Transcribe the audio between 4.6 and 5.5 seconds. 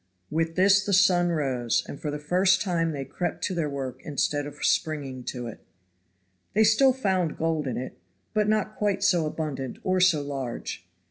springing to